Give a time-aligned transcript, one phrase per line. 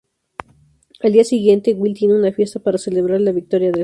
[1.03, 3.79] Al día siguiente, Will tiene una fiesta para celebrar la victoria del juego.